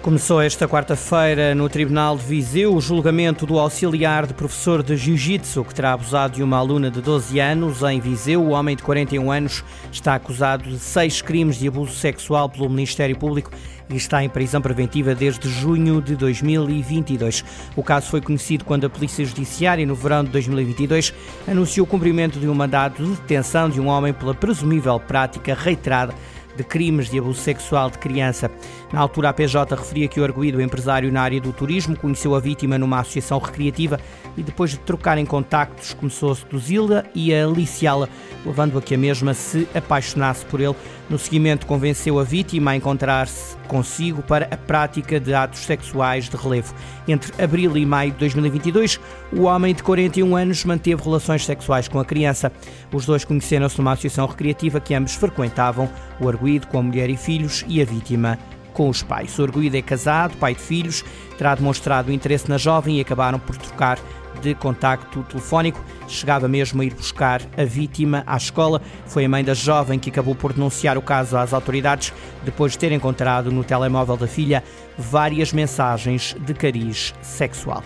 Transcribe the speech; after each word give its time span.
Começou 0.00 0.40
esta 0.40 0.68
quarta-feira 0.68 1.56
no 1.56 1.68
Tribunal 1.68 2.16
de 2.16 2.22
Viseu 2.22 2.72
o 2.72 2.80
julgamento 2.80 3.44
do 3.44 3.58
auxiliar 3.58 4.26
de 4.26 4.32
professor 4.32 4.80
de 4.80 4.96
Jiu-Jitsu 4.96 5.64
que 5.64 5.74
terá 5.74 5.92
abusado 5.92 6.36
de 6.36 6.42
uma 6.42 6.56
aluna 6.56 6.88
de 6.88 7.02
12 7.02 7.40
anos 7.40 7.82
em 7.82 7.98
Viseu. 7.98 8.40
O 8.40 8.50
homem 8.50 8.76
de 8.76 8.82
41 8.84 9.30
anos 9.30 9.64
está 9.90 10.14
acusado 10.14 10.70
de 10.70 10.78
seis 10.78 11.20
crimes 11.20 11.58
de 11.58 11.66
abuso 11.66 11.94
sexual 11.94 12.48
pelo 12.48 12.70
Ministério 12.70 13.18
Público 13.18 13.50
e 13.90 13.96
está 13.96 14.22
em 14.22 14.28
prisão 14.28 14.62
preventiva 14.62 15.16
desde 15.16 15.48
junho 15.48 16.00
de 16.00 16.14
2022. 16.14 17.44
O 17.74 17.82
caso 17.82 18.08
foi 18.08 18.20
conhecido 18.20 18.64
quando 18.64 18.86
a 18.86 18.90
Polícia 18.90 19.24
Judiciária, 19.24 19.84
no 19.84 19.96
verão 19.96 20.22
de 20.22 20.30
2022, 20.30 21.12
anunciou 21.46 21.84
o 21.84 21.90
cumprimento 21.90 22.38
de 22.38 22.48
um 22.48 22.54
mandado 22.54 23.04
de 23.04 23.10
detenção 23.16 23.68
de 23.68 23.80
um 23.80 23.88
homem 23.88 24.12
pela 24.12 24.34
presumível 24.34 24.98
prática 25.00 25.54
reiterada 25.54 26.14
de 26.58 26.64
crimes 26.64 27.08
de 27.08 27.18
abuso 27.18 27.40
sexual 27.40 27.88
de 27.88 27.98
criança. 27.98 28.50
Na 28.92 29.00
altura, 29.00 29.28
a 29.28 29.32
PJ 29.32 29.74
referia 29.74 30.08
que 30.08 30.20
o 30.20 30.24
arguído 30.24 30.60
empresário 30.60 31.10
na 31.12 31.22
área 31.22 31.40
do 31.40 31.52
turismo 31.52 31.96
conheceu 31.96 32.34
a 32.34 32.40
vítima 32.40 32.76
numa 32.76 33.00
associação 33.00 33.38
recreativa 33.38 33.98
e 34.36 34.42
depois 34.42 34.72
de 34.72 34.78
trocarem 34.78 35.24
contactos 35.24 35.94
começou 35.94 36.32
a 36.32 36.34
seduzi-la 36.34 37.04
e 37.14 37.32
a 37.32 37.44
aliciá-la, 37.44 38.08
levando 38.44 38.76
a 38.76 38.82
que 38.82 38.94
a 38.94 38.98
mesma 38.98 39.34
se 39.34 39.68
apaixonasse 39.74 40.44
por 40.46 40.60
ele. 40.60 40.74
No 41.08 41.18
seguimento, 41.18 41.66
convenceu 41.66 42.18
a 42.18 42.24
vítima 42.24 42.72
a 42.72 42.76
encontrar-se 42.76 43.56
consigo 43.66 44.22
para 44.22 44.46
a 44.50 44.56
prática 44.56 45.20
de 45.20 45.32
atos 45.32 45.60
sexuais 45.60 46.28
de 46.28 46.36
relevo. 46.36 46.74
Entre 47.06 47.42
abril 47.42 47.76
e 47.76 47.86
maio 47.86 48.12
de 48.12 48.18
2022, 48.18 49.00
o 49.32 49.42
homem 49.42 49.74
de 49.74 49.82
41 49.82 50.36
anos 50.36 50.64
manteve 50.64 51.02
relações 51.02 51.44
sexuais 51.44 51.88
com 51.88 51.98
a 51.98 52.04
criança. 52.04 52.50
Os 52.92 53.06
dois 53.06 53.24
conheceram-se 53.24 53.78
numa 53.78 53.92
associação 53.92 54.26
recreativa 54.26 54.80
que 54.80 54.94
ambos 54.94 55.14
frequentavam, 55.14 55.88
o 56.20 56.28
arguído 56.28 56.47
com 56.68 56.78
a 56.78 56.82
mulher 56.82 57.10
e 57.10 57.16
filhos 57.16 57.64
e 57.68 57.82
a 57.82 57.84
vítima 57.84 58.38
com 58.72 58.88
os 58.88 59.02
pais. 59.02 59.38
O 59.38 59.42
arguído 59.42 59.76
é 59.76 59.82
casado, 59.82 60.36
pai 60.36 60.54
de 60.54 60.60
filhos, 60.60 61.04
terá 61.36 61.54
demonstrado 61.54 62.12
interesse 62.12 62.48
na 62.48 62.56
jovem 62.56 62.98
e 62.98 63.00
acabaram 63.00 63.38
por 63.38 63.56
trocar 63.56 63.98
de 64.40 64.54
contacto 64.54 65.22
telefónico. 65.24 65.84
Chegava 66.06 66.48
mesmo 66.48 66.80
a 66.80 66.84
ir 66.84 66.94
buscar 66.94 67.42
a 67.56 67.64
vítima 67.64 68.22
à 68.26 68.36
escola. 68.36 68.80
Foi 69.06 69.24
a 69.24 69.28
mãe 69.28 69.42
da 69.42 69.52
jovem 69.52 69.98
que 69.98 70.10
acabou 70.10 70.34
por 70.34 70.52
denunciar 70.52 70.96
o 70.96 71.02
caso 71.02 71.36
às 71.36 71.52
autoridades 71.52 72.12
depois 72.44 72.72
de 72.72 72.78
ter 72.78 72.92
encontrado 72.92 73.50
no 73.50 73.64
telemóvel 73.64 74.16
da 74.16 74.28
filha 74.28 74.62
várias 74.96 75.52
mensagens 75.52 76.36
de 76.38 76.54
cariz 76.54 77.14
sexual. 77.20 77.82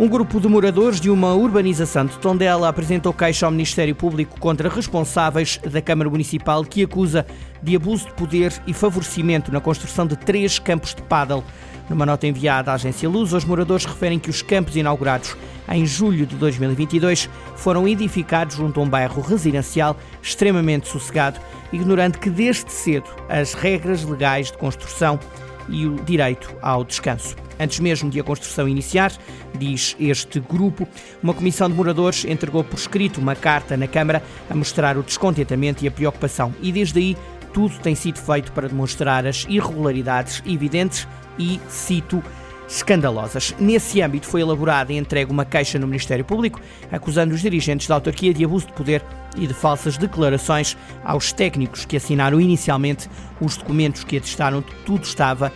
Um 0.00 0.06
grupo 0.06 0.40
de 0.40 0.46
moradores 0.46 1.00
de 1.00 1.10
uma 1.10 1.34
urbanização 1.34 2.06
de 2.06 2.16
Tondela 2.18 2.68
apresentou 2.68 3.12
queixa 3.12 3.46
ao 3.46 3.50
Ministério 3.50 3.96
Público 3.96 4.38
contra 4.38 4.68
responsáveis 4.68 5.58
da 5.68 5.82
Câmara 5.82 6.08
Municipal 6.08 6.64
que 6.64 6.84
acusa 6.84 7.26
de 7.60 7.74
abuso 7.74 8.06
de 8.06 8.12
poder 8.12 8.52
e 8.64 8.72
favorecimento 8.72 9.50
na 9.50 9.60
construção 9.60 10.06
de 10.06 10.16
três 10.16 10.56
campos 10.60 10.94
de 10.94 11.02
pádel. 11.02 11.42
Numa 11.90 12.06
nota 12.06 12.28
enviada 12.28 12.70
à 12.70 12.74
agência 12.74 13.08
Luz, 13.08 13.32
os 13.32 13.44
moradores 13.44 13.86
referem 13.86 14.20
que 14.20 14.30
os 14.30 14.40
campos 14.40 14.76
inaugurados 14.76 15.36
em 15.68 15.84
julho 15.84 16.26
de 16.26 16.36
2022 16.36 17.28
foram 17.56 17.88
edificados 17.88 18.54
junto 18.54 18.78
a 18.78 18.84
um 18.84 18.88
bairro 18.88 19.20
residencial 19.20 19.96
extremamente 20.22 20.86
sossegado, 20.86 21.40
ignorando 21.72 22.18
que 22.18 22.30
desde 22.30 22.70
cedo 22.70 23.10
as 23.28 23.52
regras 23.52 24.04
legais 24.04 24.52
de 24.52 24.58
construção 24.58 25.18
e 25.68 25.86
o 25.86 25.96
direito 26.04 26.54
ao 26.62 26.84
descanso. 26.84 27.36
Antes 27.60 27.80
mesmo 27.80 28.08
de 28.08 28.20
a 28.20 28.24
construção 28.24 28.68
iniciar, 28.68 29.12
diz 29.58 29.96
este 29.98 30.38
grupo, 30.38 30.86
uma 31.22 31.34
comissão 31.34 31.68
de 31.68 31.74
moradores 31.74 32.24
entregou 32.24 32.62
por 32.62 32.78
escrito 32.78 33.20
uma 33.20 33.34
carta 33.34 33.76
na 33.76 33.88
Câmara 33.88 34.22
a 34.48 34.54
mostrar 34.54 34.96
o 34.96 35.02
descontentamento 35.02 35.84
e 35.84 35.88
a 35.88 35.90
preocupação, 35.90 36.54
e 36.62 36.70
desde 36.70 36.98
aí 36.98 37.16
tudo 37.52 37.78
tem 37.78 37.94
sido 37.94 38.18
feito 38.18 38.52
para 38.52 38.68
demonstrar 38.68 39.26
as 39.26 39.44
irregularidades 39.48 40.42
evidentes 40.46 41.08
e, 41.38 41.60
cito, 41.68 42.22
escandalosas. 42.68 43.54
Nesse 43.58 44.02
âmbito 44.02 44.26
foi 44.26 44.42
elaborada 44.42 44.92
e 44.92 44.98
entregue 44.98 45.32
uma 45.32 45.44
queixa 45.44 45.78
no 45.78 45.86
Ministério 45.86 46.24
Público, 46.24 46.60
acusando 46.92 47.34
os 47.34 47.40
dirigentes 47.40 47.88
da 47.88 47.94
autarquia 47.94 48.34
de 48.34 48.44
abuso 48.44 48.66
de 48.66 48.72
poder 48.74 49.02
e 49.36 49.46
de 49.46 49.54
falsas 49.54 49.96
declarações 49.96 50.76
aos 51.02 51.32
técnicos 51.32 51.84
que 51.84 51.96
assinaram 51.96 52.40
inicialmente 52.40 53.08
os 53.40 53.56
documentos 53.56 54.04
que 54.04 54.18
atestaram 54.18 54.60
que 54.60 54.74
tudo 54.84 55.04
estava 55.04 55.52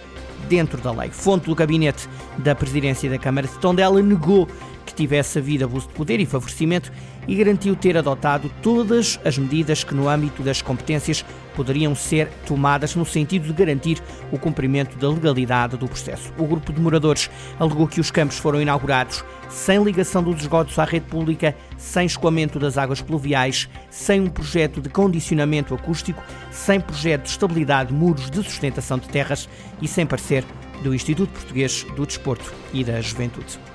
dentro 0.53 0.83
da 0.83 0.93
lei. 0.93 1.09
Fonte 1.11 1.47
do 1.47 1.55
gabinete 1.55 2.07
da 2.37 2.55
presidência 2.55 3.09
da 3.09 3.17
Câmara 3.17 3.47
de 3.47 3.59
Tondela 3.59 4.03
negou 4.03 4.47
que 4.93 4.97
tivesse 4.97 5.39
havido 5.39 5.65
abuso 5.65 5.89
de 5.89 5.95
poder 5.95 6.21
e 6.21 6.27
favorecimento 6.27 6.93
e 7.27 7.35
garantiu 7.35 7.75
ter 7.75 7.97
adotado 7.97 8.51
todas 8.63 9.19
as 9.25 9.39
medidas 9.39 9.83
que, 9.83 9.95
no 9.95 10.09
âmbito 10.09 10.43
das 10.43 10.61
competências, 10.61 11.25
poderiam 11.55 11.95
ser 11.95 12.29
tomadas 12.47 12.95
no 12.95 13.05
sentido 13.05 13.47
de 13.47 13.53
garantir 13.53 14.03
o 14.31 14.39
cumprimento 14.39 14.97
da 14.97 15.09
legalidade 15.09 15.77
do 15.77 15.87
processo. 15.87 16.33
O 16.39 16.47
grupo 16.47 16.73
de 16.73 16.81
moradores 16.81 17.31
alegou 17.59 17.87
que 17.87 18.01
os 18.01 18.11
campos 18.11 18.39
foram 18.39 18.61
inaugurados 18.61 19.25
sem 19.49 19.83
ligação 19.83 20.23
dos 20.23 20.41
esgotos 20.41 20.79
à 20.79 20.85
rede 20.85 21.07
pública, 21.07 21.55
sem 21.77 22.07
escoamento 22.07 22.59
das 22.59 22.79
águas 22.79 23.03
pluviais, 23.03 23.69
sem 23.91 24.21
um 24.21 24.29
projeto 24.29 24.81
de 24.81 24.89
condicionamento 24.89 25.75
acústico, 25.75 26.23
sem 26.51 26.81
projeto 26.81 27.25
de 27.25 27.31
estabilidade 27.31 27.91
de 27.91 27.95
muros 27.95 28.31
de 28.31 28.43
sustentação 28.43 28.99
de 28.99 29.09
terras 29.09 29.49
e 29.81 29.87
sem 29.87 30.07
parecer 30.07 30.45
do 30.83 30.95
Instituto 30.95 31.31
Português 31.31 31.85
do 31.97 32.07
Desporto 32.07 32.53
e 32.73 32.83
da 32.83 33.01
Juventude. 33.01 33.72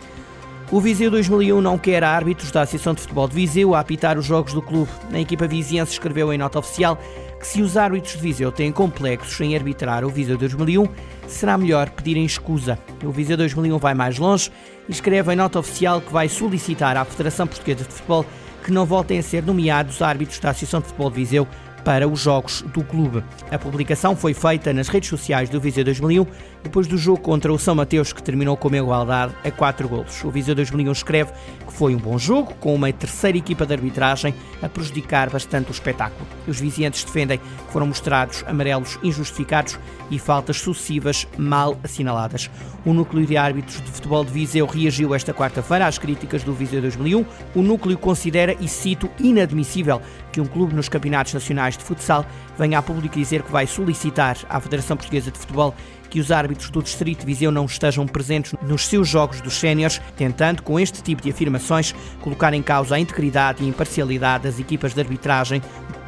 O 0.69 0.81
Viseu 0.81 1.09
2001 1.09 1.61
não 1.61 1.77
quer 1.77 2.03
árbitros 2.03 2.51
da 2.51 2.63
Associação 2.63 2.93
de 2.93 2.99
Futebol 2.99 3.25
de 3.29 3.35
Viseu 3.35 3.73
a 3.73 3.79
apitar 3.79 4.17
os 4.17 4.25
jogos 4.25 4.51
do 4.51 4.61
clube. 4.61 4.91
A 5.13 5.19
equipa 5.19 5.47
viziense 5.47 5.93
escreveu 5.93 6.33
em 6.33 6.37
nota 6.37 6.59
oficial 6.59 6.99
que 7.39 7.47
se 7.47 7.61
os 7.61 7.77
árbitros 7.77 8.15
de 8.15 8.19
Viseu 8.19 8.51
têm 8.51 8.69
complexos 8.69 9.39
em 9.39 9.55
arbitrar 9.55 10.03
o 10.03 10.09
Viseu 10.09 10.37
2001, 10.37 10.85
será 11.25 11.57
melhor 11.57 11.89
pedirem 11.91 12.25
escusa. 12.25 12.77
O 13.01 13.11
Viseu 13.11 13.37
2001 13.37 13.77
vai 13.77 13.93
mais 13.93 14.17
longe 14.17 14.51
e 14.89 14.91
escreve 14.91 15.31
em 15.31 15.37
nota 15.37 15.57
oficial 15.57 16.01
que 16.01 16.11
vai 16.11 16.27
solicitar 16.27 16.97
à 16.97 17.05
Federação 17.05 17.47
Portuguesa 17.47 17.85
de 17.85 17.93
Futebol 17.93 18.25
que 18.61 18.71
não 18.71 18.85
voltem 18.85 19.19
a 19.19 19.23
ser 19.23 19.43
nomeados 19.43 20.01
árbitros 20.01 20.37
da 20.39 20.49
Associação 20.49 20.81
de 20.81 20.87
Futebol 20.87 21.09
de 21.09 21.15
Viseu 21.15 21.47
para 21.87 22.05
os 22.05 22.19
jogos 22.19 22.63
do 22.73 22.83
clube. 22.83 23.23
A 23.49 23.57
publicação 23.57 24.13
foi 24.13 24.33
feita 24.33 24.73
nas 24.73 24.89
redes 24.89 25.07
sociais 25.07 25.47
do 25.47 25.61
Viseu 25.61 25.85
2001 25.85 26.25
depois 26.61 26.85
do 26.85 26.97
jogo 26.97 27.21
contra 27.21 27.53
o 27.53 27.57
São 27.57 27.75
Mateus 27.75 28.11
que 28.11 28.21
terminou 28.21 28.57
com 28.57 28.67
uma 28.67 28.75
igualdade 28.75 29.33
a 29.41 29.49
4 29.49 29.87
golos. 29.87 30.21
O 30.25 30.29
Viseu 30.29 30.53
2001 30.53 30.91
escreve 30.91 31.31
que 31.65 31.71
foi 31.71 31.95
um 31.95 31.97
bom 31.97 32.17
jogo, 32.17 32.53
com 32.55 32.75
uma 32.75 32.91
terceira 32.91 33.37
equipa 33.37 33.65
de 33.65 33.73
arbitragem 33.73 34.35
a 34.61 34.67
prejudicar 34.67 35.29
bastante 35.29 35.69
o 35.69 35.71
espetáculo. 35.71 36.27
Os 36.45 36.59
vizinhantes 36.59 37.05
defendem 37.05 37.37
que 37.37 37.71
foram 37.71 37.87
mostrados 37.87 38.43
amarelos 38.45 38.99
injustificados 39.01 39.79
e 40.11 40.19
faltas 40.19 40.57
sucessivas 40.57 41.25
mal 41.37 41.77
assinaladas. 41.85 42.49
O 42.85 42.93
núcleo 42.93 43.25
de 43.25 43.37
árbitros 43.37 43.81
de 43.81 43.89
futebol 43.89 44.25
de 44.25 44.31
Viseu 44.31 44.65
reagiu 44.65 45.15
esta 45.15 45.33
quarta-feira 45.33 45.87
às 45.87 45.97
críticas 45.97 46.43
do 46.43 46.53
Viseu 46.53 46.81
2001. 46.81 47.25
O 47.55 47.61
núcleo 47.61 47.97
considera, 47.97 48.55
e 48.59 48.67
cito, 48.67 49.09
inadmissível 49.19 50.01
que 50.37 50.41
um 50.41 50.45
clube 50.45 50.75
nos 50.75 50.87
campeonatos 50.87 51.33
nacionais 51.33 51.75
de 51.75 51.83
futsal 51.83 52.23
venha 52.59 52.77
a 52.77 52.81
público 52.83 53.17
dizer 53.17 53.41
que 53.41 53.51
vai 53.51 53.65
solicitar 53.65 54.37
à 54.47 54.59
Federação 54.59 54.95
Portuguesa 54.95 55.31
de 55.31 55.39
Futebol 55.39 55.73
que 56.11 56.19
os 56.19 56.31
árbitros 56.31 56.69
do 56.69 56.83
Distrito 56.83 57.21
de 57.21 57.25
Viseu 57.25 57.51
não 57.51 57.65
estejam 57.65 58.05
presentes 58.05 58.53
nos 58.61 58.85
seus 58.85 59.07
jogos 59.07 59.41
dos 59.41 59.55
séniores, 59.55 59.99
tentando, 60.15 60.61
com 60.61 60.79
este 60.79 61.01
tipo 61.01 61.23
de 61.23 61.31
afirmações, 61.31 61.95
colocar 62.21 62.53
em 62.53 62.61
causa 62.61 62.95
a 62.95 62.99
integridade 62.99 63.63
e 63.63 63.67
imparcialidade 63.67 64.43
das 64.43 64.59
equipas 64.59 64.93
de 64.93 65.01
arbitragem 65.01 65.59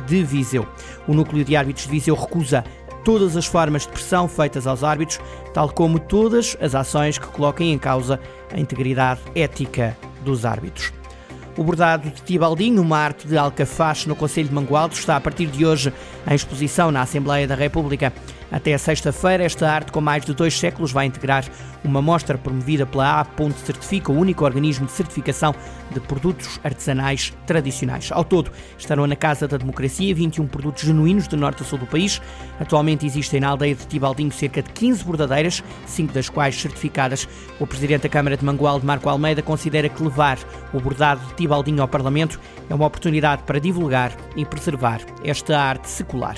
de 0.05 0.23
Viseu. 0.23 0.67
O 1.07 1.13
núcleo 1.15 1.43
de 1.43 1.55
árbitros 1.55 1.87
de 1.87 1.91
Viseu 1.91 2.13
recusa 2.13 2.63
todas 3.03 3.35
as 3.35 3.47
formas 3.47 3.81
de 3.81 3.89
pressão 3.89 4.27
feitas 4.27 4.67
aos 4.67 4.83
árbitros, 4.83 5.19
tal 5.55 5.69
como 5.69 5.97
todas 5.97 6.55
as 6.61 6.75
ações 6.75 7.17
que 7.17 7.27
coloquem 7.27 7.73
em 7.73 7.79
causa 7.79 8.19
a 8.53 8.59
integridade 8.59 9.21
ética 9.33 9.97
dos 10.23 10.45
árbitros. 10.45 10.98
O 11.59 11.63
bordado 11.65 12.09
de 12.09 12.21
Tibaldinho, 12.21 12.81
uma 12.81 12.97
arte 12.97 13.27
de 13.27 13.37
Alcafaxe 13.37 14.07
no 14.07 14.15
Conselho 14.15 14.47
de 14.47 14.53
Mangualdo, 14.55 14.93
está 14.93 15.17
a 15.17 15.19
partir 15.19 15.47
de 15.47 15.65
hoje 15.65 15.91
em 16.25 16.33
exposição 16.33 16.89
na 16.89 17.01
Assembleia 17.01 17.45
da 17.45 17.53
República. 17.53 18.13
Até 18.51 18.77
sexta-feira, 18.77 19.43
esta 19.43 19.69
arte 19.69 19.91
com 19.91 20.01
mais 20.01 20.25
de 20.25 20.33
dois 20.33 20.57
séculos 20.57 20.91
vai 20.91 21.05
integrar 21.05 21.45
uma 21.83 22.01
mostra 22.01 22.37
promovida 22.37 22.85
pela 22.85 23.21
A. 23.21 23.27
Certifica, 23.63 24.11
o 24.11 24.17
único 24.17 24.43
organismo 24.43 24.85
de 24.85 24.91
certificação 24.91 25.53
de 25.91 25.99
produtos 25.99 26.59
artesanais 26.63 27.33
tradicionais. 27.45 28.09
Ao 28.11 28.23
todo, 28.23 28.51
estarão 28.77 29.05
na 29.07 29.15
Casa 29.15 29.47
da 29.47 29.57
Democracia 29.57 30.13
21 30.13 30.47
produtos 30.47 30.83
genuínos 30.83 31.27
de 31.27 31.35
norte 31.35 31.61
a 31.61 31.65
sul 31.65 31.77
do 31.77 31.85
país. 31.85 32.21
Atualmente 32.59 33.05
existem 33.05 33.39
na 33.39 33.49
aldeia 33.49 33.75
de 33.75 33.85
Tibaldinho 33.85 34.31
cerca 34.31 34.61
de 34.61 34.69
15 34.71 35.03
bordadeiras, 35.03 35.63
cinco 35.85 36.13
das 36.13 36.27
quais 36.29 36.59
certificadas. 36.59 37.27
O 37.59 37.67
presidente 37.67 38.03
da 38.03 38.09
Câmara 38.09 38.35
de 38.35 38.43
Mangualde, 38.43 38.85
Marco 38.85 39.09
Almeida, 39.09 39.41
considera 39.41 39.89
que 39.89 40.03
levar 40.03 40.39
o 40.73 40.79
bordado 40.79 41.25
de 41.27 41.33
Tibaldinho 41.35 41.81
ao 41.81 41.87
Parlamento 41.87 42.39
é 42.69 42.73
uma 42.73 42.85
oportunidade 42.85 43.43
para 43.43 43.59
divulgar 43.59 44.11
e 44.35 44.45
preservar 44.45 45.01
esta 45.23 45.59
arte 45.59 45.87
secular. 45.87 46.37